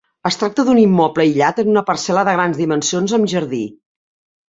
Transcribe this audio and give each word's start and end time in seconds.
Es 0.27 0.37
tracta 0.43 0.63
d'un 0.69 0.79
immoble 0.83 1.27
aïllat 1.27 1.63
en 1.65 1.71
una 1.75 1.85
parcel·la 1.91 2.25
de 2.31 2.37
grans 2.41 2.65
dimensions 2.65 3.19
amb 3.19 3.35
jardí. 3.37 3.65